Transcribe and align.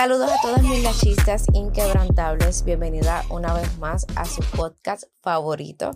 Saludos 0.00 0.30
a 0.30 0.40
todas 0.40 0.62
mis 0.62 0.82
lachistas 0.82 1.44
inquebrantables. 1.52 2.64
Bienvenida 2.64 3.22
una 3.28 3.52
vez 3.52 3.76
más 3.76 4.06
a 4.16 4.24
su 4.24 4.40
podcast 4.56 5.04
favorito, 5.20 5.90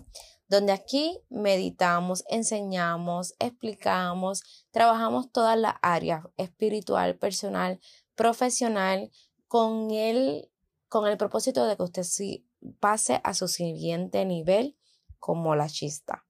donde 0.47 0.73
aquí 0.73 1.23
meditamos, 1.29 2.23
enseñamos, 2.29 3.33
explicamos, 3.39 4.43
trabajamos 4.69 5.31
todas 5.31 5.57
las 5.57 5.73
áreas 5.81 6.23
espiritual, 6.37 7.17
personal, 7.17 7.79
profesional, 8.13 9.09
con 9.47 9.89
el, 9.89 10.51
con 10.87 11.07
el 11.07 11.17
propósito 11.17 11.65
de 11.65 11.75
que 11.75 11.81
usted 11.81 12.05
pase 12.79 13.21
a 13.23 13.33
su 13.33 13.47
siguiente 13.47 14.23
nivel 14.23 14.77
como 15.17 15.55
lachista. 15.55 16.27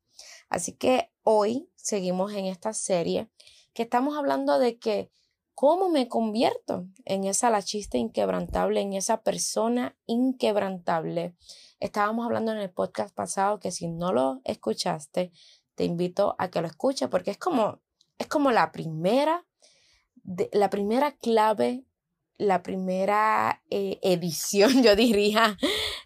Así 0.48 0.72
que 0.72 1.12
hoy 1.24 1.70
seguimos 1.76 2.32
en 2.32 2.46
esta 2.46 2.72
serie 2.72 3.30
que 3.74 3.84
estamos 3.84 4.18
hablando 4.18 4.60
de 4.60 4.80
que 4.80 5.12
¿Cómo 5.56 5.88
me 5.88 6.10
convierto 6.10 6.86
en 7.06 7.24
esa 7.24 7.50
lachista 7.50 7.98
inquebrantable, 7.98 8.82
en 8.82 8.92
esa 8.92 9.22
persona 9.22 9.98
inquebrantable? 10.06 11.34
Estábamos 11.80 12.26
hablando 12.26 12.52
en 12.52 12.58
el 12.58 12.70
podcast 12.70 13.16
pasado 13.16 13.62
que 13.62 13.72
si 13.72 13.88
no 13.88 14.12
lo 14.12 14.42
escuchaste, 14.44 15.32
te 15.76 15.86
invito 15.86 16.36
a 16.40 16.50
que 16.50 16.60
lo 16.60 16.68
escuches 16.68 17.08
porque 17.08 17.32
es 17.32 17.38
como, 17.38 17.80
es 18.18 18.28
como 18.28 18.52
la 18.52 18.74
primera, 18.74 19.46
la 20.52 20.70
primera 20.70 21.16
clave, 21.16 21.86
la 22.38 22.62
primera 22.62 23.64
eh, 23.70 24.00
edición, 24.02 24.72
yo 24.84 24.98
diría, 24.98 25.58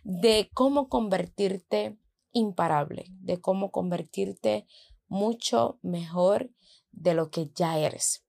de 0.04 0.52
cómo 0.54 0.90
convertirte 0.90 1.98
imparable, 2.34 3.08
de 3.22 3.42
cómo 3.42 3.72
convertirte 3.72 4.68
mucho 5.08 5.80
mejor 5.82 6.52
de 6.92 7.16
lo 7.16 7.32
que 7.32 7.50
ya 7.56 7.80
eres. 7.80 8.29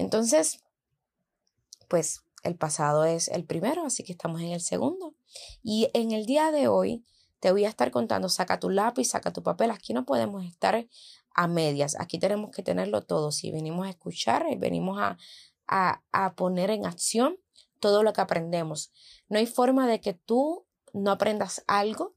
Entonces, 0.00 0.64
pues 1.88 2.22
el 2.42 2.56
pasado 2.56 3.04
es 3.04 3.28
el 3.28 3.44
primero, 3.44 3.84
así 3.84 4.02
que 4.02 4.12
estamos 4.12 4.40
en 4.40 4.52
el 4.52 4.62
segundo. 4.62 5.14
Y 5.62 5.90
en 5.92 6.12
el 6.12 6.24
día 6.24 6.50
de 6.52 6.68
hoy 6.68 7.04
te 7.38 7.52
voy 7.52 7.66
a 7.66 7.68
estar 7.68 7.90
contando, 7.90 8.30
saca 8.30 8.58
tu 8.58 8.70
lápiz, 8.70 9.10
saca 9.10 9.30
tu 9.30 9.42
papel, 9.42 9.70
aquí 9.70 9.92
no 9.92 10.06
podemos 10.06 10.46
estar 10.46 10.88
a 11.34 11.48
medias, 11.48 12.00
aquí 12.00 12.18
tenemos 12.18 12.50
que 12.50 12.62
tenerlo 12.62 13.02
todo. 13.02 13.30
Si 13.30 13.50
venimos 13.50 13.86
a 13.86 13.90
escuchar 13.90 14.46
y 14.50 14.56
venimos 14.56 14.98
a, 14.98 15.18
a, 15.66 16.02
a 16.12 16.34
poner 16.34 16.70
en 16.70 16.86
acción 16.86 17.36
todo 17.78 18.02
lo 18.02 18.14
que 18.14 18.22
aprendemos. 18.22 18.92
No 19.28 19.38
hay 19.38 19.46
forma 19.46 19.86
de 19.86 20.00
que 20.00 20.14
tú 20.14 20.64
no 20.94 21.10
aprendas 21.10 21.62
algo, 21.66 22.14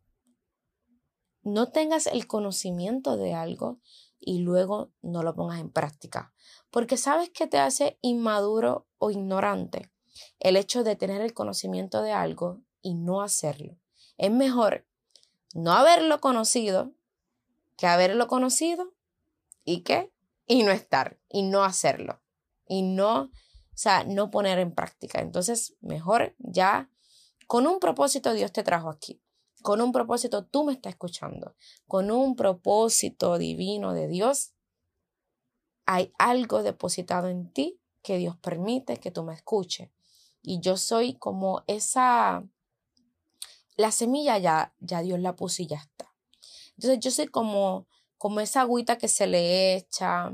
no 1.42 1.70
tengas 1.70 2.08
el 2.08 2.28
conocimiento 2.28 3.18
de 3.18 3.34
algo 3.34 3.82
y 4.22 4.40
luego 4.40 4.94
no 5.02 5.22
lo 5.22 5.36
pongas 5.36 5.60
en 5.60 5.70
práctica. 5.70 6.34
Porque 6.74 6.98
sabes 6.98 7.30
que 7.30 7.46
te 7.46 7.60
hace 7.60 8.00
inmaduro 8.02 8.88
o 8.98 9.12
ignorante 9.12 9.92
el 10.40 10.58
hecho 10.58 10.84
de 10.84 10.96
tener 10.96 11.22
el 11.22 11.36
conocimiento 11.36 12.02
de 12.02 12.12
algo 12.12 12.64
y 12.82 12.96
no 12.96 13.22
hacerlo. 13.22 13.78
Es 14.18 14.32
mejor 14.32 14.88
no 15.54 15.72
haberlo 15.72 16.20
conocido 16.20 16.92
que 17.78 17.86
haberlo 17.86 18.28
conocido 18.28 18.96
y 19.64 19.84
qué? 19.84 20.12
Y 20.48 20.64
no 20.64 20.72
estar 20.72 21.20
y 21.30 21.44
no 21.44 21.64
hacerlo 21.64 22.24
y 22.68 22.82
no, 22.82 23.22
o 23.22 23.30
sea, 23.76 24.04
no 24.04 24.32
poner 24.32 24.58
en 24.58 24.74
práctica. 24.74 25.22
Entonces, 25.22 25.76
mejor 25.80 26.36
ya 26.40 26.90
con 27.46 27.68
un 27.68 27.80
propósito 27.80 28.34
Dios 28.34 28.52
te 28.52 28.64
trajo 28.64 28.90
aquí 28.90 29.24
con 29.64 29.80
un 29.82 29.92
propósito, 29.94 30.46
tú 30.46 30.66
me 30.66 30.74
estás 30.74 30.92
escuchando, 30.92 31.56
con 31.88 32.12
un 32.12 32.36
propósito 32.36 33.38
divino 33.40 33.94
de 33.94 34.08
Dios, 34.08 34.53
hay 35.94 36.12
algo 36.18 36.64
depositado 36.64 37.28
en 37.28 37.52
ti 37.52 37.80
que 38.02 38.18
Dios 38.18 38.38
permite 38.38 38.98
que 38.98 39.12
tú 39.12 39.24
me 39.24 39.34
escuches. 39.34 39.90
Y 40.42 40.60
yo 40.60 40.76
soy 40.78 41.14
como 41.14 41.64
esa, 41.68 42.44
la 43.76 43.92
semilla 43.92 44.38
ya, 44.38 44.74
ya 44.80 45.02
Dios 45.02 45.20
la 45.20 45.36
puso 45.36 45.62
y 45.62 45.68
ya 45.68 45.78
está. 45.78 46.14
Entonces 46.78 47.00
yo 47.00 47.12
soy 47.12 47.28
como, 47.28 47.88
como 48.18 48.40
esa 48.40 48.62
agüita 48.62 48.98
que 48.98 49.08
se 49.08 49.28
le 49.28 49.76
echa, 49.76 50.34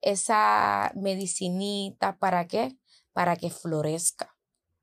esa 0.00 0.92
medicinita, 0.94 2.18
¿para 2.18 2.48
qué? 2.48 2.78
Para 3.12 3.36
que 3.36 3.50
florezca 3.50 4.38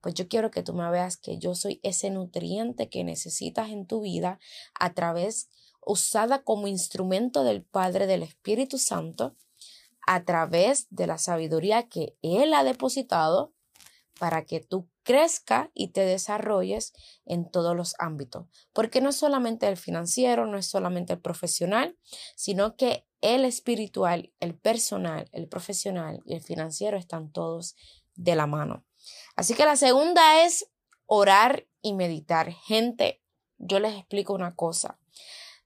pues 0.06 0.14
yo 0.14 0.28
quiero 0.28 0.52
que 0.52 0.62
tú 0.62 0.76
me 0.76 0.88
veas 0.92 1.18
que 1.18 1.40
yo 1.40 1.56
soy 1.56 1.80
ese 1.82 2.12
nutriente 2.12 2.90
que 2.90 3.04
necesitas 3.04 3.72
en 3.72 3.88
tu 3.88 4.02
vida 4.02 4.38
a 4.80 4.94
través, 4.94 5.50
usada 5.84 6.44
como 6.44 6.68
instrumento 6.68 7.44
del 7.44 7.64
Padre 7.64 8.06
del 8.06 8.22
Espíritu 8.22 8.78
Santo, 8.78 9.36
a 10.06 10.24
través 10.24 10.88
de 10.90 11.08
la 11.08 11.18
sabiduría 11.18 11.88
que 11.88 12.18
Él 12.22 12.54
ha 12.54 12.64
depositado 12.64 13.54
para 14.20 14.46
que 14.46 14.60
tú 14.60 14.88
crezca 15.04 15.72
y 15.74 15.90
te 15.90 16.02
desarrolles 16.02 16.94
en 17.26 17.50
todos 17.50 17.76
los 17.76 17.96
ámbitos. 18.00 18.48
Porque 18.74 19.02
no 19.02 19.10
es 19.10 19.18
solamente 19.18 19.68
el 19.68 19.78
financiero, 19.78 20.46
no 20.46 20.58
es 20.58 20.68
solamente 20.68 21.14
el 21.14 21.20
profesional, 21.20 21.98
sino 22.36 22.76
que 22.76 23.06
el 23.22 23.46
espiritual, 23.46 24.34
el 24.40 24.56
personal, 24.56 25.30
el 25.32 25.48
profesional 25.48 26.22
y 26.26 26.34
el 26.34 26.42
financiero 26.42 26.98
están 26.98 27.32
todos 27.32 27.76
de 28.16 28.36
la 28.36 28.48
mano. 28.48 28.86
Así 29.36 29.54
que 29.54 29.66
la 29.66 29.76
segunda 29.76 30.46
es 30.46 30.70
orar 31.06 31.68
y 31.82 31.94
meditar. 31.94 32.52
Gente, 32.52 33.22
yo 33.58 33.80
les 33.80 33.96
explico 33.96 34.34
una 34.34 34.56
cosa. 34.56 35.00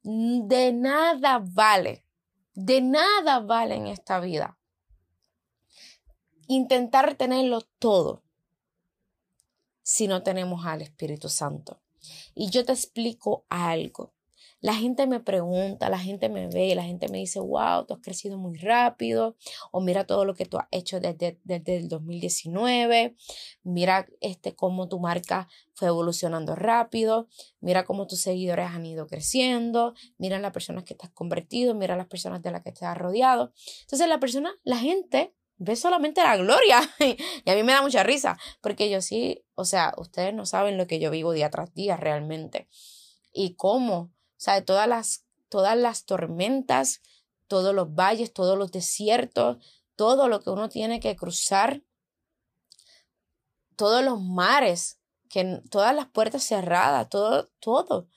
De 0.03 0.71
nada 0.73 1.41
vale, 1.43 2.05
de 2.59 2.81
nada 2.81 3.39
vale 3.39 3.75
en 3.75 3.87
esta 3.87 4.19
vida 4.19 4.57
intentar 6.47 7.15
tenerlo 7.15 7.61
todo 7.61 8.21
si 9.81 10.07
no 10.07 10.23
tenemos 10.23 10.65
al 10.65 10.81
Espíritu 10.81 11.29
Santo. 11.29 11.79
Y 12.35 12.49
yo 12.49 12.65
te 12.65 12.73
explico 12.73 13.45
algo. 13.49 14.13
La 14.61 14.73
gente 14.73 15.07
me 15.07 15.19
pregunta, 15.21 15.89
la 15.89 15.99
gente 15.99 16.27
me 16.27 16.47
ve, 16.47 16.75
la 16.75 16.83
gente 16.83 17.07
me 17.07 17.19
dice, 17.19 17.39
wow, 17.39 17.85
tú 17.85 17.93
has 17.93 18.01
crecido 18.01 18.37
muy 18.37 18.57
rápido, 18.57 19.37
o 19.71 19.79
mira 19.79 20.05
todo 20.05 20.25
lo 20.25 20.33
que 20.33 20.45
tú 20.45 20.57
has 20.57 20.67
hecho 20.71 20.99
desde, 20.99 21.39
desde 21.45 21.77
el 21.77 21.87
2019, 21.87 23.15
mira 23.63 24.07
este, 24.19 24.55
cómo 24.55 24.89
tu 24.89 24.99
marca 24.99 25.47
fue 25.73 25.87
evolucionando 25.87 26.55
rápido, 26.55 27.29
mira 27.61 27.85
cómo 27.85 28.05
tus 28.05 28.21
seguidores 28.21 28.69
han 28.69 28.85
ido 28.85 29.07
creciendo, 29.07 29.93
mira 30.17 30.39
las 30.39 30.51
personas 30.51 30.83
que 30.83 30.93
te 30.93 31.05
has 31.05 31.13
convertido, 31.13 31.73
mira 31.73 31.95
las 31.95 32.07
personas 32.07 32.41
de 32.41 32.51
las 32.51 32.61
que 32.61 32.73
te 32.73 32.85
has 32.85 32.97
rodeado. 32.97 33.53
Entonces 33.83 34.09
la 34.09 34.19
persona, 34.19 34.53
la 34.63 34.77
gente 34.77 35.33
ve 35.59 35.75
solamente 35.75 36.21
la 36.21 36.37
gloria. 36.37 36.81
y 36.99 37.49
a 37.49 37.55
mí 37.55 37.63
me 37.63 37.73
da 37.73 37.81
mucha 37.81 38.03
risa, 38.03 38.37
porque 38.61 38.89
yo 38.89 39.01
sí, 39.01 39.45
o 39.55 39.65
sea, 39.65 39.93
ustedes 39.97 40.33
no 40.33 40.45
saben 40.45 40.77
lo 40.77 40.87
que 40.87 40.99
yo 40.99 41.11
vivo 41.11 41.33
día 41.33 41.49
tras 41.49 41.73
día 41.73 41.95
realmente. 41.95 42.67
Y 43.31 43.55
cómo 43.55 44.11
o 44.39 44.41
sea, 44.41 44.63
todas 44.63 44.87
las, 44.87 45.25
todas 45.49 45.77
las 45.77 46.05
tormentas, 46.05 47.01
todos 47.47 47.75
los 47.75 47.93
valles, 47.93 48.31
todos 48.31 48.57
los 48.57 48.71
desiertos, 48.71 49.57
todo 49.97 50.29
lo 50.29 50.39
que 50.39 50.49
uno 50.49 50.69
tiene 50.69 51.01
que 51.01 51.17
cruzar, 51.17 51.83
todos 53.75 54.01
los 54.01 54.21
mares, 54.21 54.97
que, 55.27 55.61
todas 55.69 55.93
las 55.93 56.07
puertas 56.07 56.41
cerradas, 56.41 57.09
todo, 57.09 57.49
todo. 57.59 58.07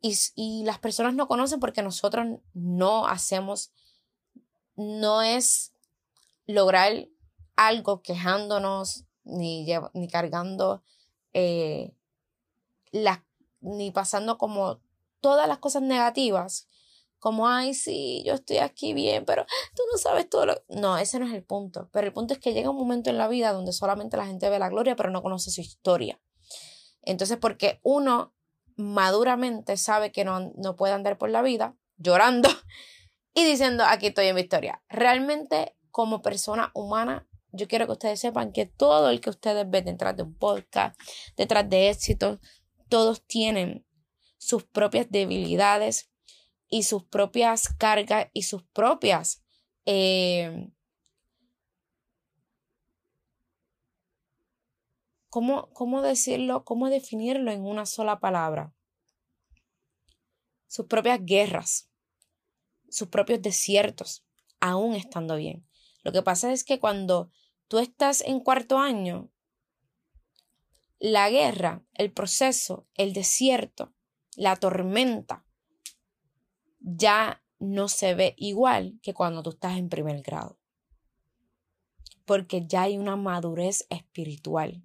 Y, 0.00 0.18
y 0.34 0.64
las 0.64 0.80
personas 0.80 1.14
no 1.14 1.28
conocen 1.28 1.60
porque 1.60 1.82
nosotros 1.82 2.26
no 2.52 3.06
hacemos, 3.06 3.70
no 4.74 5.22
es 5.22 5.72
lograr 6.46 7.06
algo 7.54 8.02
quejándonos 8.02 9.04
ni, 9.22 9.64
ni 9.94 10.08
cargando 10.08 10.82
eh, 11.32 11.92
ni 13.60 13.90
pasando 13.92 14.36
como 14.36 14.80
todas 15.20 15.48
las 15.48 15.58
cosas 15.58 15.82
negativas, 15.82 16.68
como, 17.18 17.48
ay, 17.48 17.74
sí, 17.74 18.22
yo 18.24 18.34
estoy 18.34 18.58
aquí 18.58 18.94
bien, 18.94 19.24
pero 19.24 19.44
tú 19.74 19.82
no 19.90 19.98
sabes 19.98 20.28
todo 20.28 20.46
lo... 20.46 20.62
No, 20.68 20.98
ese 20.98 21.18
no 21.18 21.26
es 21.26 21.34
el 21.34 21.42
punto. 21.42 21.88
Pero 21.92 22.06
el 22.06 22.12
punto 22.12 22.32
es 22.34 22.40
que 22.40 22.52
llega 22.52 22.70
un 22.70 22.76
momento 22.76 23.10
en 23.10 23.18
la 23.18 23.26
vida 23.26 23.52
donde 23.52 23.72
solamente 23.72 24.16
la 24.16 24.26
gente 24.26 24.48
ve 24.48 24.58
la 24.58 24.68
gloria, 24.68 24.94
pero 24.94 25.10
no 25.10 25.22
conoce 25.22 25.50
su 25.50 25.60
historia. 25.60 26.20
Entonces, 27.02 27.36
porque 27.38 27.80
uno 27.82 28.34
maduramente 28.76 29.76
sabe 29.76 30.12
que 30.12 30.24
no, 30.24 30.52
no 30.56 30.76
puede 30.76 30.92
andar 30.92 31.18
por 31.18 31.30
la 31.30 31.42
vida 31.42 31.76
llorando 31.96 32.48
y 33.34 33.44
diciendo, 33.44 33.84
aquí 33.84 34.06
estoy 34.08 34.26
en 34.28 34.36
mi 34.36 34.42
historia. 34.42 34.82
Realmente, 34.88 35.76
como 35.90 36.22
persona 36.22 36.70
humana, 36.74 37.28
yo 37.50 37.66
quiero 37.66 37.86
que 37.86 37.92
ustedes 37.92 38.20
sepan 38.20 38.52
que 38.52 38.66
todo 38.66 39.10
el 39.10 39.20
que 39.20 39.30
ustedes 39.30 39.68
ven 39.68 39.86
detrás 39.86 40.16
de 40.16 40.22
un 40.22 40.34
podcast, 40.34 40.98
detrás 41.36 41.68
de 41.68 41.90
éxitos, 41.90 42.38
todos 42.88 43.26
tienen 43.26 43.87
sus 44.38 44.64
propias 44.64 45.10
debilidades 45.10 46.10
y 46.68 46.84
sus 46.84 47.04
propias 47.04 47.68
cargas 47.76 48.28
y 48.32 48.42
sus 48.42 48.62
propias 48.62 49.42
eh, 49.84 50.70
¿cómo, 55.28 55.70
¿cómo 55.72 56.02
decirlo? 56.02 56.64
¿Cómo 56.64 56.90
definirlo 56.90 57.52
en 57.52 57.64
una 57.64 57.86
sola 57.86 58.20
palabra? 58.20 58.74
Sus 60.66 60.86
propias 60.86 61.20
guerras, 61.24 61.88
sus 62.88 63.08
propios 63.08 63.40
desiertos, 63.40 64.24
aún 64.60 64.94
estando 64.94 65.36
bien. 65.36 65.66
Lo 66.02 66.12
que 66.12 66.22
pasa 66.22 66.52
es 66.52 66.64
que 66.64 66.78
cuando 66.78 67.30
tú 67.68 67.78
estás 67.78 68.20
en 68.20 68.40
cuarto 68.40 68.78
año, 68.78 69.30
la 70.98 71.30
guerra, 71.30 71.84
el 71.94 72.12
proceso, 72.12 72.86
el 72.94 73.12
desierto, 73.12 73.94
la 74.38 74.54
tormenta, 74.54 75.44
ya 76.78 77.42
no 77.58 77.88
se 77.88 78.14
ve 78.14 78.34
igual 78.38 79.00
que 79.02 79.12
cuando 79.12 79.42
tú 79.42 79.50
estás 79.50 79.76
en 79.76 79.88
primer 79.88 80.22
grado. 80.22 80.60
Porque 82.24 82.64
ya 82.64 82.82
hay 82.82 82.98
una 82.98 83.16
madurez 83.16 83.84
espiritual. 83.90 84.84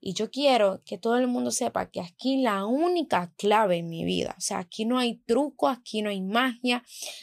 Y 0.00 0.14
yo 0.14 0.30
quiero 0.30 0.82
que 0.84 0.98
todo 0.98 1.16
el 1.18 1.28
mundo 1.28 1.52
sepa 1.52 1.88
que 1.88 2.00
aquí 2.00 2.42
la 2.42 2.66
única 2.66 3.32
clave 3.36 3.76
en 3.76 3.88
mi 3.88 4.04
vida, 4.04 4.34
o 4.36 4.40
sea, 4.40 4.58
aquí 4.58 4.84
no 4.84 4.98
hay 4.98 5.18
truco, 5.18 5.68
aquí 5.68 6.02
no 6.02 6.10
hay 6.10 6.20
magia, 6.20 6.82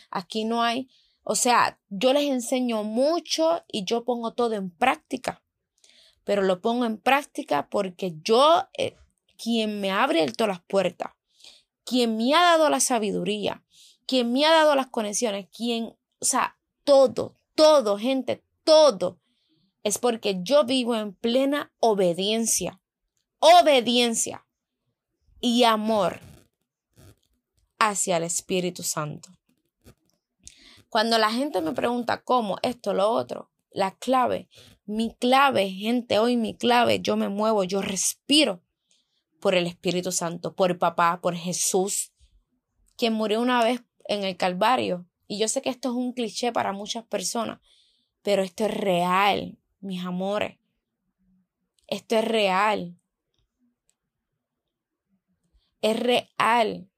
aquí 0.10 0.46
no 0.46 0.64
hay, 0.64 0.90
o 1.24 1.36
sea, 1.36 1.80
yo 1.90 2.14
les 2.14 2.30
enseño 2.30 2.84
mucho 2.84 3.64
y 3.68 3.84
yo 3.84 4.06
pongo 4.06 4.34
todo 4.34 4.54
en 4.56 4.72
práctica, 4.72 5.44
pero 6.24 6.42
lo 6.42 6.62
pongo 6.62 6.86
en 6.86 6.98
práctica 6.98 7.70
porque 7.70 8.16
yo, 8.24 8.68
eh, 8.78 8.96
quien 9.44 9.82
me 9.82 9.92
abre 9.92 10.26
todas 10.32 10.56
las 10.56 10.66
puertas, 10.66 11.12
quien 11.84 12.16
me 12.16 12.34
ha 12.34 12.42
dado 12.42 12.70
la 12.70 12.80
sabiduría, 12.80 13.62
quien 14.06 14.32
me 14.32 14.46
ha 14.46 14.52
dado 14.52 14.74
las 14.74 14.88
conexiones, 14.88 15.50
quien, 15.50 15.94
o 16.20 16.26
sea, 16.26 16.58
todo, 16.86 17.36
todo, 17.54 17.98
gente, 17.98 18.42
todo, 18.64 19.20
es 19.84 19.98
porque 19.98 20.40
yo 20.44 20.64
vivo 20.64 20.96
en 20.96 21.14
plena 21.14 21.74
obediencia, 21.82 22.80
obediencia 23.40 24.46
y 25.42 25.66
amor 25.66 26.22
hacia 27.80 28.16
el 28.16 28.24
Espíritu 28.24 28.82
Santo. 28.82 29.30
Cuando 30.88 31.18
la 31.18 31.32
gente 31.32 31.60
me 31.60 31.74
pregunta 31.74 32.24
cómo, 32.24 32.60
esto, 32.62 32.94
lo 32.94 33.10
otro, 33.10 33.52
la 33.72 33.92
clave, 33.92 34.48
mi 34.86 35.14
clave, 35.14 35.70
gente, 35.70 36.18
hoy 36.18 36.38
mi 36.38 36.56
clave, 36.56 37.02
yo 37.02 37.18
me 37.18 37.28
muevo, 37.28 37.66
yo 37.66 37.82
respiro 37.82 38.63
por 39.44 39.56
el 39.56 39.68
Espíritu 39.68 40.14
Santo, 40.14 40.56
por 40.56 40.80
papá, 40.80 41.20
por 41.22 41.36
Jesús, 41.36 42.14
quien 42.96 43.12
murió 43.12 43.42
una 43.42 43.62
vez 43.62 43.84
en 44.06 44.24
el 44.24 44.38
Calvario. 44.38 45.06
Y 45.28 45.38
yo 45.38 45.50
sé 45.50 45.62
que 45.62 45.70
esto 45.70 45.90
es 45.90 45.96
un 45.96 46.14
cliché 46.14 46.54
para 46.54 46.72
muchas 46.72 47.04
personas, 47.04 47.60
pero 48.22 48.42
esto 48.42 48.64
es 48.64 48.74
real, 48.74 49.60
mis 49.82 50.02
amores. 50.06 50.60
Esto 51.88 52.16
es 52.16 52.24
real. 52.24 52.98
Es 55.82 56.00
real. 56.00 56.90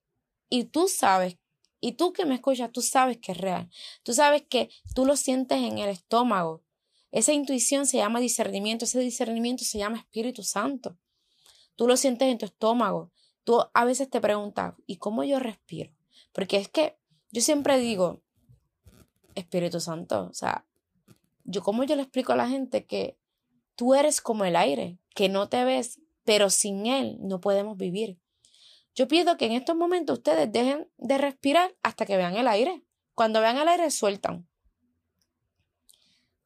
Y 0.47 0.65
tú 0.65 0.87
sabes, 0.87 1.39
y 1.81 1.93
tú 1.93 2.13
que 2.13 2.25
me 2.25 2.35
escuchas, 2.35 2.71
tú 2.71 2.83
sabes 2.83 3.17
que 3.17 3.31
es 3.31 3.39
real. 3.39 3.71
Tú 4.03 4.13
sabes 4.13 4.43
que 4.47 4.69
tú 4.93 5.07
lo 5.07 5.15
sientes 5.15 5.57
en 5.57 5.79
el 5.79 5.89
estómago. 5.89 6.63
Esa 7.11 7.33
intuición 7.33 7.87
se 7.87 7.97
llama 7.97 8.19
discernimiento, 8.19 8.85
ese 8.85 8.99
discernimiento 8.99 9.63
se 9.63 9.79
llama 9.79 9.97
Espíritu 9.97 10.43
Santo. 10.43 10.95
Tú 11.75 11.87
lo 11.87 11.97
sientes 11.97 12.29
en 12.29 12.37
tu 12.37 12.45
estómago. 12.45 13.11
Tú 13.43 13.61
a 13.73 13.85
veces 13.85 14.09
te 14.09 14.21
preguntas, 14.21 14.73
¿y 14.85 14.97
cómo 14.97 15.23
yo 15.23 15.39
respiro? 15.39 15.91
Porque 16.33 16.57
es 16.57 16.67
que 16.67 16.97
yo 17.31 17.41
siempre 17.41 17.77
digo, 17.77 18.23
Espíritu 19.35 19.79
Santo, 19.79 20.27
o 20.29 20.33
sea, 20.33 20.65
yo 21.43 21.61
como 21.61 21.83
yo 21.83 21.95
le 21.95 22.01
explico 22.01 22.33
a 22.33 22.37
la 22.37 22.47
gente 22.47 22.85
que 22.85 23.17
tú 23.75 23.93
eres 23.93 24.21
como 24.21 24.45
el 24.45 24.55
aire, 24.55 24.99
que 25.13 25.29
no 25.29 25.49
te 25.49 25.63
ves, 25.63 26.01
pero 26.23 26.49
sin 26.49 26.85
él 26.85 27.17
no 27.19 27.39
podemos 27.39 27.77
vivir. 27.77 28.19
Yo 28.95 29.07
pido 29.07 29.37
que 29.37 29.45
en 29.45 29.51
estos 29.51 29.75
momentos 29.75 30.19
ustedes 30.19 30.51
dejen 30.51 30.89
de 30.97 31.17
respirar 31.17 31.75
hasta 31.83 32.05
que 32.05 32.15
vean 32.15 32.35
el 32.35 32.47
aire. 32.47 32.83
Cuando 33.13 33.41
vean 33.41 33.57
el 33.57 33.67
aire, 33.67 33.91
sueltan. 33.91 34.47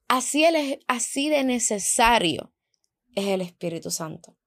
Así, 0.08 0.44
es, 0.44 0.80
así 0.88 1.30
de 1.30 1.44
necesario 1.44 2.52
es 3.14 3.28
el 3.28 3.42
Espíritu 3.42 3.92
Santo. 3.92 4.39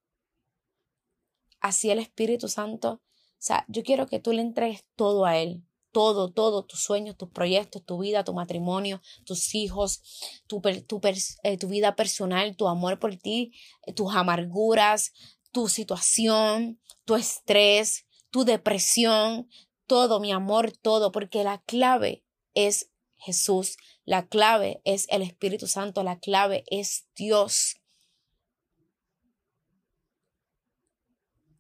Así 1.63 1.91
el 1.91 1.99
Espíritu 1.99 2.49
Santo, 2.49 3.01
o 3.01 3.01
sea, 3.39 3.65
yo 3.69 3.83
quiero 3.83 4.07
que 4.07 4.21
tú 4.21 4.33
le 4.33 4.43
entregues 4.43 4.85
todo 4.97 5.25
a 5.25 5.39
Él 5.39 5.65
todo, 5.93 6.33
todo, 6.33 6.65
tus 6.65 6.83
sueños, 6.83 7.17
tus 7.17 7.29
proyectos, 7.29 7.85
tu 7.85 7.99
vida, 7.99 8.25
tu 8.25 8.33
matrimonio, 8.33 9.01
tus 9.25 9.55
hijos, 9.55 10.03
tu, 10.47 10.61
eh, 10.65 11.59
vida 11.69 11.95
personal, 11.95 12.57
tu 12.57 12.67
amor 12.67 12.99
por 12.99 13.15
ti, 13.17 13.53
eh, 13.87 13.93
tus 13.93 14.15
amarguras, 14.15 15.13
tu 15.53 15.69
situación, 15.69 16.81
tu 17.05 17.15
estrés, 17.15 18.07
tu 18.31 18.45
depresión, 18.45 19.49
todo, 19.87 20.19
mi 20.19 20.33
amor, 20.33 20.73
todo, 20.73 21.13
porque 21.13 21.45
la 21.45 21.63
clave 21.63 22.25
es 22.55 22.91
Jesús, 23.17 23.77
la 24.05 24.27
clave 24.27 24.81
es 24.85 25.07
el 25.11 25.23
Espíritu 25.23 25.67
Santo, 25.69 26.03
la 26.03 26.19
clave 26.19 26.65
es 26.69 27.07
Dios. 27.15 27.77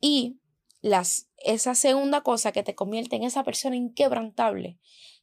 Y 0.03 0.41
las, 0.83 1.29
esa 1.39 1.77
segunda 1.77 2.23
cosa 2.23 2.51
que 2.53 2.65
te 2.65 2.75
convierte 2.75 3.17
en 3.17 3.23
esa 3.23 3.45
persona 3.45 3.77
inquebrantable 3.77 4.79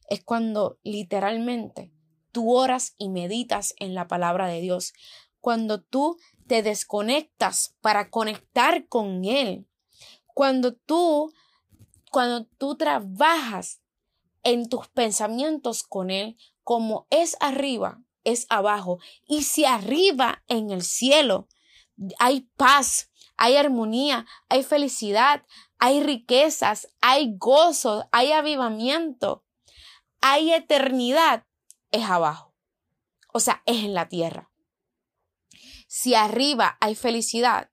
es 0.08 0.24
cuando 0.24 0.78
literalmente 0.82 1.92
tú 2.32 2.56
oras 2.56 2.94
y 2.96 3.10
meditas 3.10 3.74
en 3.78 3.94
la 3.94 4.08
palabra 4.08 4.48
de 4.48 4.62
Dios. 4.62 4.94
Cuando 5.40 5.82
tú 5.82 6.16
te 6.46 6.62
desconectas 6.62 7.76
para 7.80 8.10
conectar 8.10 8.88
con 8.88 9.24
Él. 9.24 9.68
Cuando 10.34 10.74
tú, 10.74 11.30
cuando 12.10 12.46
tú 12.46 12.76
trabajas 12.76 13.82
en 14.42 14.68
tus 14.68 14.88
pensamientos 14.88 15.82
con 15.82 16.10
Él, 16.10 16.38
como 16.64 17.06
es 17.10 17.36
arriba, 17.40 18.02
es 18.24 18.46
abajo. 18.48 18.98
Y 19.28 19.42
si 19.42 19.64
arriba 19.66 20.42
en 20.48 20.70
el 20.70 20.82
cielo 20.82 21.48
hay 22.18 22.48
paz, 22.56 23.10
hay 23.36 23.56
armonía, 23.56 24.26
hay 24.48 24.62
felicidad, 24.62 25.44
hay 25.78 26.02
riquezas, 26.02 26.88
hay 27.00 27.36
gozo, 27.36 28.08
hay 28.12 28.32
avivamiento, 28.32 29.44
hay 30.20 30.52
eternidad, 30.52 31.46
es 31.90 32.04
abajo. 32.04 32.54
O 33.32 33.40
sea, 33.40 33.62
es 33.66 33.84
en 33.84 33.94
la 33.94 34.08
tierra. 34.08 34.50
Si 35.88 36.14
arriba 36.14 36.76
hay 36.80 36.94
felicidad, 36.94 37.70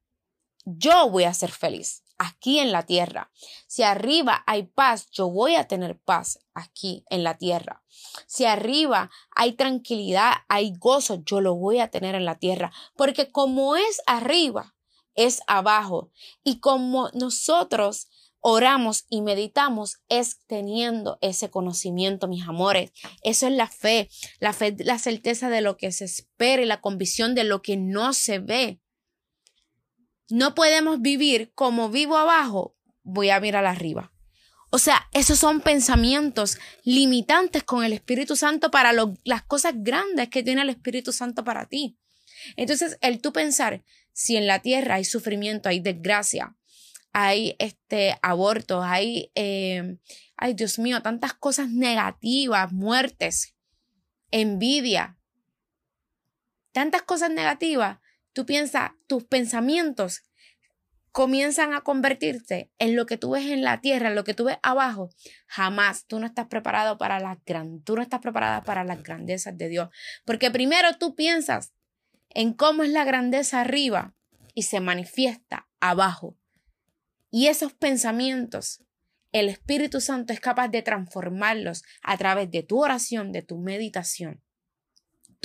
yo 0.66 1.10
voy 1.10 1.26
a 1.26 1.34
ser 1.34 1.52
feliz 1.52 2.04
aquí 2.18 2.60
en 2.60 2.72
la 2.72 2.86
tierra. 2.86 3.32
Si 3.68 3.84
arriba 3.84 4.44
hay 4.48 4.64
paz, 4.64 5.10
yo 5.12 5.30
voy 5.30 5.56
a 5.56 5.68
tener 5.68 5.98
paz 6.00 6.40
aquí 6.54 7.04
en 7.10 7.24
la 7.24 7.38
tierra. 7.38 7.84
Si 8.26 8.46
arriba 8.46 9.12
hay 9.36 9.54
tranquilidad, 9.54 10.32
hay 10.48 10.74
gozo, 10.78 11.24
yo 11.26 11.42
lo 11.42 11.56
voy 11.56 11.80
a 11.80 11.90
tener 11.90 12.16
en 12.16 12.26
la 12.26 12.36
tierra. 12.36 12.72
Porque 12.96 13.32
como 13.32 13.76
es 13.76 14.02
arriba, 14.06 14.76
es 15.16 15.42
abajo. 15.48 16.12
Y 16.44 16.60
como 16.60 17.10
nosotros 17.14 18.08
oramos 18.40 19.06
y 19.10 19.22
meditamos 19.22 19.98
es 20.10 20.40
teniendo 20.48 21.18
ese 21.22 21.50
conocimiento, 21.50 22.28
mis 22.28 22.48
amores. 22.48 22.92
Eso 23.22 23.48
es 23.48 23.54
la 23.54 23.68
fe, 23.68 24.10
la 24.40 24.54
fe, 24.54 24.76
la 24.80 25.00
certeza 25.00 25.50
de 25.50 25.62
lo 25.62 25.76
que 25.76 25.92
se 25.92 26.06
espera 26.06 26.62
y 26.62 26.66
la 26.66 26.80
convicción 26.80 27.36
de 27.36 27.44
lo 27.44 27.62
que 27.62 27.78
no 27.78 28.14
se 28.14 28.40
ve. 28.40 28.80
No 30.30 30.56
podemos 30.56 31.02
vivir 31.02 31.52
como 31.54 31.90
vivo 31.90 32.18
abajo, 32.18 32.76
voy 33.04 33.30
a 33.30 33.40
mirar 33.40 33.66
arriba. 33.66 34.12
O 34.70 34.80
sea, 34.80 35.08
esos 35.14 35.40
son 35.40 35.62
pensamientos 35.62 36.58
limitantes 36.84 37.64
con 37.64 37.86
el 37.86 37.94
Espíritu 37.94 38.36
Santo 38.36 38.70
para 38.70 38.92
las 39.24 39.44
cosas 39.44 39.74
grandes 39.78 40.28
que 40.30 40.44
tiene 40.44 40.62
el 40.62 40.70
Espíritu 40.70 41.14
Santo 41.14 41.44
para 41.44 41.68
ti. 41.68 41.98
Entonces, 42.58 42.98
el 43.02 43.22
tú 43.22 43.32
pensar, 43.32 43.84
si 44.12 44.36
en 44.36 44.46
la 44.46 44.62
tierra 44.62 44.96
hay 44.96 45.06
sufrimiento, 45.06 45.70
hay 45.70 45.80
desgracia, 45.80 46.58
hay 47.14 47.56
este, 47.60 48.18
abortos, 48.22 48.84
hay, 48.86 49.32
eh, 49.36 49.98
ay 50.36 50.54
Dios 50.54 50.80
mío, 50.80 51.02
tantas 51.02 51.34
cosas 51.34 51.70
negativas, 51.70 52.72
muertes, 52.74 53.56
envidia, 54.32 55.18
tantas 56.74 57.04
cosas 57.04 57.32
negativas, 57.32 58.00
tú 58.38 58.46
piensas, 58.46 58.92
tus 59.08 59.24
pensamientos 59.24 60.22
comienzan 61.12 61.74
a 61.74 61.82
convertirse 61.82 62.72
en 62.78 62.96
lo 62.96 63.08
que 63.08 63.18
tú 63.18 63.32
ves 63.32 63.48
en 63.48 63.64
la 63.64 63.82
tierra, 63.82 64.10
en 64.10 64.16
lo 64.16 64.24
que 64.24 64.36
tú 64.36 64.44
ves 64.44 64.60
abajo, 64.62 65.10
jamás 65.48 66.06
tú 66.06 66.20
no 66.20 66.28
estás 66.28 66.46
preparado 66.46 67.00
para 67.00 67.20
las 67.20 67.40
gran, 67.48 67.82
tú 67.82 67.96
no 67.96 68.04
estás 68.04 68.20
preparada 68.20 68.62
para 68.64 68.84
las 68.84 69.02
grandezas 69.02 69.58
de 69.58 69.70
Dios, 69.70 69.90
porque 70.24 70.52
primero 70.52 71.00
tú 71.00 71.16
piensas 71.16 71.74
en 72.30 72.54
cómo 72.54 72.84
es 72.84 72.92
la 72.92 73.06
grandeza 73.06 73.60
arriba 73.60 74.14
y 74.54 74.62
se 74.62 74.82
manifiesta 74.82 75.68
abajo. 75.80 76.38
Y 77.32 77.48
esos 77.48 77.74
pensamientos, 77.74 78.84
el 79.32 79.50
Espíritu 79.50 80.00
Santo 80.00 80.32
es 80.32 80.40
capaz 80.40 80.68
de 80.68 80.84
transformarlos 80.84 81.82
a 82.04 82.18
través 82.18 82.52
de 82.52 82.62
tu 82.62 82.84
oración, 82.84 83.32
de 83.32 83.42
tu 83.42 83.58
meditación, 83.58 84.44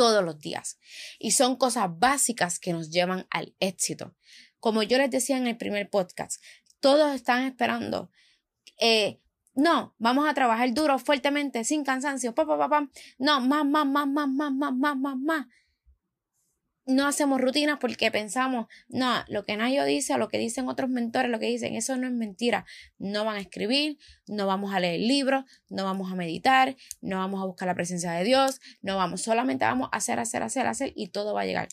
todos 0.03 0.25
los 0.25 0.41
días. 0.41 0.81
Y 1.21 1.31
son 1.31 1.55
cosas 1.55 1.87
básicas 1.97 2.59
que 2.59 2.73
nos 2.73 2.91
llevan 2.91 3.29
al 3.31 3.55
éxito. 3.61 4.17
Como 4.59 4.83
yo 4.83 4.99
les 4.99 5.13
decía 5.13 5.37
en 5.37 5.47
el 5.47 5.57
primer 5.57 5.91
podcast, 5.91 6.43
todos 6.81 7.15
están 7.15 7.45
esperando. 7.45 8.11
Eh, 8.81 9.21
no, 9.55 9.95
vamos 9.99 10.29
a 10.29 10.35
trabajar 10.35 10.75
duro, 10.75 10.99
fuertemente, 10.99 11.63
sin 11.63 11.85
cansancio. 11.85 12.35
Pa, 12.35 12.45
No, 13.19 13.41
más, 13.41 13.65
más, 13.65 13.87
más, 13.87 14.09
más, 14.09 14.29
más, 14.29 14.53
más, 14.53 14.75
más, 14.75 14.97
más, 14.97 15.17
más. 15.17 15.47
No 16.87 17.07
hacemos 17.07 17.41
rutinas 17.41 17.79
porque 17.81 18.11
pensamos, 18.11 18.67
no, 18.89 19.25
lo 19.29 19.45
que 19.45 19.57
Nayo 19.57 19.85
dice 19.85 20.15
o 20.15 20.19
lo 20.19 20.29
que 20.29 20.39
dicen 20.39 20.69
otros 20.69 20.91
mentores, 20.91 21.31
lo 21.31 21.39
que 21.39 21.47
dicen, 21.47 21.75
eso 21.75 21.97
no 21.97 22.07
es 22.07 22.13
mentira. 22.13 22.65
No 22.99 23.25
van 23.25 23.37
a 23.37 23.41
escribir, 23.41 23.99
no 24.27 24.47
vamos 24.47 24.75
a 24.75 24.81
leer 24.81 25.01
libros, 25.01 25.45
no 25.69 25.85
vamos 25.85 26.11
a 26.11 26.15
meditar, 26.15 26.77
no 27.01 27.19
vamos 27.19 27.43
a 27.43 27.47
buscar 27.47 27.69
la 27.69 27.75
presencia 27.75 28.13
de 28.13 28.25
Dios, 28.25 28.61
no 28.81 28.97
vamos, 28.97 29.23
solamente 29.23 29.65
vamos 29.65 29.89
a 29.93 29.97
hacer, 29.97 30.19
hacer, 30.19 30.43
hacer, 30.43 30.67
hacer 30.67 30.93
y 30.97 31.09
todo 31.09 31.35
va 31.35 31.43
a 31.43 31.47
llegar. 31.47 31.69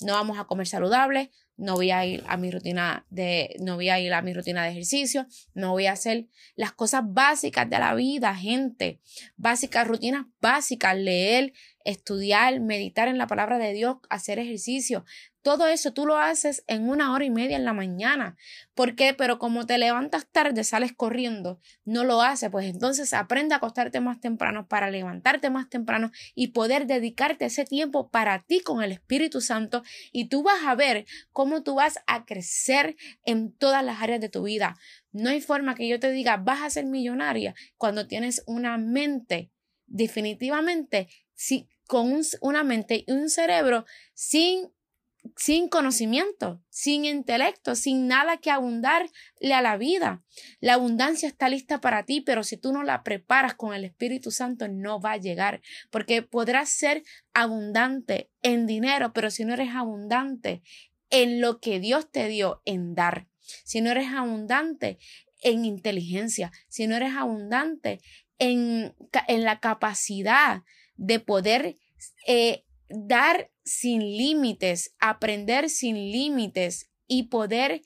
No 0.00 0.14
vamos 0.14 0.38
a 0.38 0.44
comer 0.44 0.66
saludable, 0.66 1.30
no 1.56 1.74
voy 1.74 1.90
a 1.90 2.06
ir 2.06 2.22
a 2.28 2.36
mi 2.36 2.50
rutina 2.50 3.04
de, 3.10 3.56
no 3.60 3.74
voy 3.74 3.88
a 3.88 3.98
ir 3.98 4.14
a 4.14 4.22
mi 4.22 4.32
rutina 4.32 4.62
de 4.64 4.70
ejercicio, 4.70 5.26
no 5.54 5.72
voy 5.72 5.86
a 5.86 5.92
hacer 5.92 6.28
las 6.54 6.72
cosas 6.72 7.02
básicas 7.04 7.68
de 7.68 7.78
la 7.80 7.94
vida, 7.94 8.34
gente, 8.34 9.00
básicas, 9.36 9.86
rutinas 9.86 10.26
básicas, 10.40 10.96
leer, 10.96 11.52
estudiar, 11.84 12.60
meditar 12.60 13.08
en 13.08 13.18
la 13.18 13.26
palabra 13.26 13.58
de 13.58 13.72
Dios, 13.72 13.96
hacer 14.08 14.38
ejercicio. 14.38 15.04
Todo 15.48 15.66
eso 15.66 15.94
tú 15.94 16.04
lo 16.04 16.18
haces 16.18 16.62
en 16.66 16.90
una 16.90 17.10
hora 17.10 17.24
y 17.24 17.30
media 17.30 17.56
en 17.56 17.64
la 17.64 17.72
mañana. 17.72 18.36
¿Por 18.74 18.94
qué? 18.94 19.14
Pero 19.14 19.38
como 19.38 19.64
te 19.64 19.78
levantas 19.78 20.26
tarde, 20.30 20.62
sales 20.62 20.92
corriendo, 20.92 21.58
no 21.86 22.04
lo 22.04 22.20
haces. 22.20 22.50
Pues 22.50 22.66
entonces 22.66 23.14
aprende 23.14 23.54
a 23.54 23.56
acostarte 23.56 24.00
más 24.00 24.20
temprano 24.20 24.68
para 24.68 24.90
levantarte 24.90 25.48
más 25.48 25.70
temprano 25.70 26.10
y 26.34 26.48
poder 26.48 26.86
dedicarte 26.86 27.46
ese 27.46 27.64
tiempo 27.64 28.10
para 28.10 28.42
ti 28.42 28.60
con 28.60 28.82
el 28.82 28.92
Espíritu 28.92 29.40
Santo. 29.40 29.82
Y 30.12 30.26
tú 30.26 30.42
vas 30.42 30.66
a 30.66 30.74
ver 30.74 31.06
cómo 31.32 31.62
tú 31.62 31.76
vas 31.76 31.98
a 32.06 32.26
crecer 32.26 32.96
en 33.24 33.50
todas 33.50 33.82
las 33.82 34.02
áreas 34.02 34.20
de 34.20 34.28
tu 34.28 34.42
vida. 34.42 34.76
No 35.12 35.30
hay 35.30 35.40
forma 35.40 35.74
que 35.74 35.88
yo 35.88 35.98
te 35.98 36.10
diga, 36.10 36.36
vas 36.36 36.60
a 36.60 36.68
ser 36.68 36.84
millonaria 36.84 37.54
cuando 37.78 38.06
tienes 38.06 38.42
una 38.46 38.76
mente 38.76 39.50
definitivamente 39.86 41.08
sí, 41.32 41.68
con 41.86 42.20
una 42.42 42.64
mente 42.64 43.04
y 43.06 43.12
un 43.12 43.30
cerebro 43.30 43.86
sin 44.12 44.70
sin 45.36 45.68
conocimiento, 45.68 46.62
sin 46.70 47.04
intelecto, 47.04 47.74
sin 47.74 48.06
nada 48.06 48.36
que 48.38 48.50
abundarle 48.50 49.10
a 49.54 49.62
la 49.62 49.76
vida. 49.76 50.22
La 50.60 50.74
abundancia 50.74 51.28
está 51.28 51.48
lista 51.48 51.80
para 51.80 52.04
ti, 52.04 52.20
pero 52.20 52.42
si 52.42 52.56
tú 52.56 52.72
no 52.72 52.82
la 52.82 53.02
preparas 53.02 53.54
con 53.54 53.74
el 53.74 53.84
Espíritu 53.84 54.30
Santo, 54.30 54.68
no 54.68 55.00
va 55.00 55.12
a 55.12 55.16
llegar, 55.18 55.60
porque 55.90 56.22
podrás 56.22 56.70
ser 56.70 57.02
abundante 57.34 58.30
en 58.42 58.66
dinero, 58.66 59.12
pero 59.12 59.30
si 59.30 59.44
no 59.44 59.54
eres 59.54 59.74
abundante 59.74 60.62
en 61.10 61.40
lo 61.40 61.60
que 61.60 61.80
Dios 61.80 62.10
te 62.10 62.28
dio 62.28 62.62
en 62.64 62.94
dar, 62.94 63.28
si 63.64 63.80
no 63.80 63.90
eres 63.90 64.08
abundante 64.12 64.98
en 65.42 65.64
inteligencia, 65.64 66.52
si 66.68 66.86
no 66.86 66.96
eres 66.96 67.14
abundante 67.14 68.00
en, 68.38 68.94
en 69.26 69.44
la 69.44 69.60
capacidad 69.60 70.62
de 70.96 71.20
poder 71.20 71.78
eh, 72.26 72.64
dar 72.88 73.50
sin 73.64 74.00
límites, 74.00 74.94
aprender 74.98 75.68
sin 75.70 75.96
límites 75.96 76.90
y 77.06 77.24
poder 77.24 77.82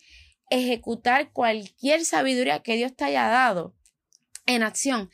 ejecutar 0.50 1.32
cualquier 1.32 2.04
sabiduría 2.04 2.62
que 2.62 2.76
Dios 2.76 2.94
te 2.94 3.04
haya 3.04 3.28
dado 3.28 3.75
en 4.47 4.62
acción. 4.62 5.11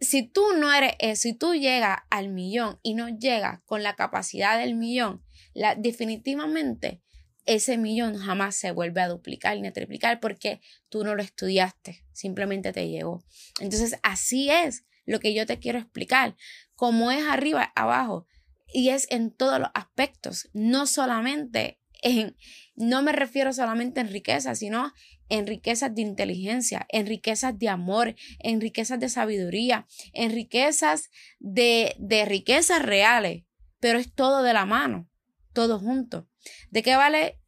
Si 0.00 0.22
tú 0.22 0.42
no 0.58 0.72
eres 0.72 0.94
eso, 0.98 1.22
si 1.22 1.34
tú 1.34 1.54
llegas 1.54 1.98
al 2.10 2.28
millón 2.28 2.78
y 2.82 2.94
no 2.94 3.08
llegas 3.08 3.60
con 3.64 3.82
la 3.82 3.94
capacidad 3.94 4.58
del 4.58 4.74
millón, 4.74 5.22
la, 5.54 5.74
definitivamente 5.74 7.02
ese 7.44 7.76
millón 7.76 8.16
jamás 8.16 8.56
se 8.56 8.70
vuelve 8.70 9.00
a 9.00 9.08
duplicar 9.08 9.58
ni 9.58 9.68
a 9.68 9.72
triplicar 9.72 10.20
porque 10.20 10.60
tú 10.88 11.04
no 11.04 11.14
lo 11.14 11.22
estudiaste, 11.22 12.04
simplemente 12.12 12.72
te 12.72 12.88
llegó. 12.88 13.22
Entonces, 13.60 13.98
así 14.02 14.50
es 14.50 14.84
lo 15.04 15.20
que 15.20 15.34
yo 15.34 15.46
te 15.46 15.58
quiero 15.58 15.78
explicar. 15.78 16.36
Como 16.76 17.10
es 17.10 17.24
arriba, 17.26 17.72
abajo, 17.74 18.26
y 18.72 18.90
es 18.90 19.06
en 19.10 19.30
todos 19.30 19.58
los 19.58 19.68
aspectos, 19.74 20.48
no 20.52 20.86
solamente 20.86 21.80
en, 22.02 22.36
no 22.74 23.02
me 23.02 23.12
refiero 23.12 23.52
solamente 23.52 24.00
en 24.00 24.08
riqueza, 24.08 24.54
sino 24.54 24.92
en 25.28 25.46
riquezas 25.46 25.94
de 25.94 26.02
inteligencia, 26.02 26.86
en 26.90 27.06
riquezas 27.06 27.58
de 27.58 27.68
amor, 27.68 28.14
en 28.40 28.60
riquezas 28.60 29.00
de 29.00 29.08
sabiduría, 29.08 29.86
en 30.12 30.32
riquezas 30.32 31.10
de, 31.38 31.94
de 31.98 32.24
riquezas 32.24 32.82
reales, 32.82 33.44
pero 33.80 33.98
es 33.98 34.12
todo 34.12 34.42
de 34.42 34.52
la 34.52 34.66
mano, 34.66 35.08
todo 35.52 35.78
junto. 35.78 36.28
¿De 36.70 36.82
qué 36.82 36.96
vale 36.96 37.38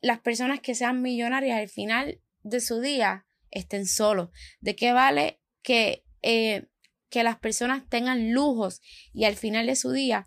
las 0.00 0.20
personas 0.20 0.60
que 0.60 0.74
sean 0.74 1.02
millonarias 1.02 1.58
al 1.58 1.68
final 1.68 2.20
de 2.42 2.60
su 2.60 2.80
día 2.80 3.26
estén 3.50 3.86
solos? 3.86 4.30
¿De 4.60 4.76
qué 4.76 4.92
vale 4.92 5.40
que, 5.62 6.04
eh, 6.22 6.66
que 7.08 7.22
las 7.22 7.38
personas 7.38 7.88
tengan 7.88 8.32
lujos 8.32 8.82
y 9.12 9.24
al 9.24 9.36
final 9.36 9.66
de 9.66 9.76
su 9.76 9.92
día 9.92 10.26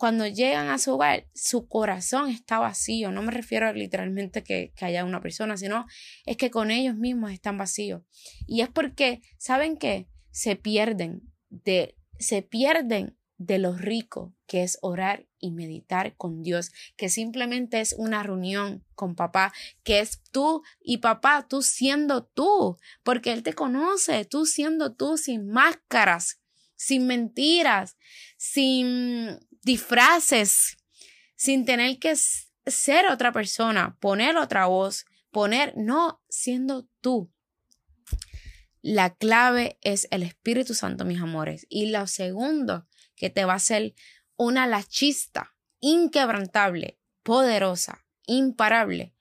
cuando 0.00 0.26
llegan 0.26 0.70
a 0.70 0.78
su 0.78 0.94
hogar, 0.94 1.26
su 1.34 1.68
corazón 1.68 2.30
está 2.30 2.58
vacío. 2.58 3.12
No 3.12 3.20
me 3.20 3.32
refiero 3.32 3.70
literalmente 3.74 4.42
que, 4.42 4.72
que 4.74 4.86
haya 4.86 5.04
una 5.04 5.20
persona, 5.20 5.58
sino 5.58 5.84
es 6.24 6.38
que 6.38 6.50
con 6.50 6.70
ellos 6.70 6.96
mismos 6.96 7.32
están 7.32 7.58
vacíos. 7.58 8.00
Y 8.46 8.62
es 8.62 8.70
porque, 8.70 9.20
¿saben 9.36 9.76
qué? 9.76 10.08
Se 10.30 10.56
pierden 10.56 11.20
de, 11.50 11.98
se 12.18 12.40
pierden 12.40 13.18
de 13.36 13.58
lo 13.58 13.76
rico 13.76 14.34
que 14.46 14.62
es 14.62 14.78
orar 14.80 15.28
y 15.38 15.50
meditar 15.50 16.16
con 16.16 16.40
Dios, 16.40 16.72
que 16.96 17.10
simplemente 17.10 17.82
es 17.82 17.94
una 17.98 18.22
reunión 18.22 18.82
con 18.94 19.14
papá, 19.14 19.52
que 19.82 20.00
es 20.00 20.22
tú 20.32 20.62
y 20.80 20.98
papá, 20.98 21.46
tú 21.46 21.60
siendo 21.60 22.24
tú, 22.24 22.78
porque 23.02 23.32
Él 23.32 23.42
te 23.42 23.52
conoce, 23.52 24.24
tú 24.24 24.46
siendo 24.46 24.94
tú 24.94 25.18
sin 25.18 25.46
máscaras, 25.46 26.40
sin 26.74 27.06
mentiras, 27.06 27.98
sin 28.38 29.38
disfraces 29.62 30.76
sin 31.36 31.64
tener 31.64 31.98
que 31.98 32.14
ser 32.66 33.06
otra 33.06 33.32
persona, 33.32 33.96
poner 34.00 34.36
otra 34.36 34.66
voz, 34.66 35.06
poner, 35.30 35.72
no 35.76 36.22
siendo 36.28 36.88
tú. 37.00 37.32
La 38.82 39.14
clave 39.14 39.78
es 39.82 40.08
el 40.10 40.22
Espíritu 40.22 40.74
Santo, 40.74 41.04
mis 41.04 41.20
amores. 41.20 41.66
Y 41.68 41.90
lo 41.90 42.06
segundo 42.06 42.86
que 43.14 43.30
te 43.30 43.44
va 43.44 43.54
a 43.54 43.56
hacer 43.56 43.94
una 44.36 44.66
lachista 44.66 45.54
inquebrantable, 45.80 46.98
poderosa, 47.22 48.06
imparable, 48.26 49.14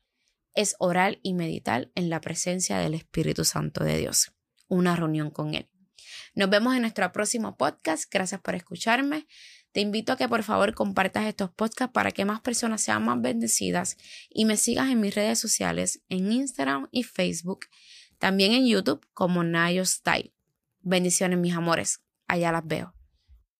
es 0.55 0.75
orar 0.79 1.19
y 1.23 1.33
meditar 1.33 1.91
en 1.95 2.09
la 2.09 2.21
presencia 2.21 2.79
del 2.79 2.93
Espíritu 2.93 3.43
Santo 3.45 3.83
de 3.83 3.97
Dios. 3.97 4.31
Una 4.67 4.95
reunión 4.95 5.29
con 5.29 5.55
Él. 5.55 5.69
Nos 6.35 6.49
vemos 6.49 6.75
en 6.75 6.81
nuestro 6.81 7.11
próximo 7.11 7.57
podcast. 7.57 8.11
Gracias 8.11 8.41
por 8.41 8.55
escucharme. 8.55 9.27
Te 9.71 9.81
invito 9.81 10.13
a 10.13 10.17
que 10.17 10.27
por 10.27 10.43
favor 10.43 10.73
compartas 10.73 11.25
estos 11.25 11.51
podcasts 11.51 11.93
para 11.93 12.11
que 12.11 12.25
más 12.25 12.41
personas 12.41 12.81
sean 12.81 13.05
más 13.05 13.21
bendecidas 13.21 13.97
y 14.29 14.45
me 14.45 14.57
sigas 14.57 14.89
en 14.89 14.99
mis 14.99 15.13
redes 15.13 15.39
sociales, 15.39 16.01
en 16.09 16.31
Instagram 16.31 16.87
y 16.91 17.03
Facebook, 17.03 17.67
también 18.17 18.53
en 18.53 18.67
YouTube 18.67 19.05
como 19.13 19.43
Nayo 19.43 19.85
Style. 19.85 20.33
Bendiciones 20.81 21.37
mis 21.37 21.53
amores, 21.53 22.01
allá 22.27 22.51
las 22.51 22.65
veo. 22.65 22.98